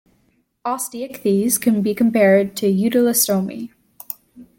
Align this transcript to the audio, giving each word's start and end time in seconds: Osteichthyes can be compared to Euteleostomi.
Osteichthyes 0.65 1.61
can 1.61 1.83
be 1.83 1.93
compared 1.93 2.55
to 2.57 2.65
Euteleostomi. 2.65 3.69